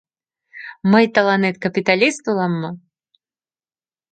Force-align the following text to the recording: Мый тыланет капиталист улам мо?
Мый 0.91 1.05
тыланет 1.13 1.55
капиталист 1.63 2.23
улам 2.31 2.53
мо? 2.61 2.71